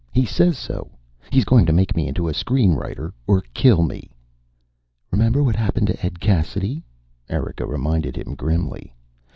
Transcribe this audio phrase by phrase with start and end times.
[0.11, 0.89] He says so.
[1.29, 4.09] He's going to make me into a screen writer or kill me."
[5.11, 6.81] "Remember what happened to Ed Cassidy?"
[7.29, 8.95] Erika reminded him grimly.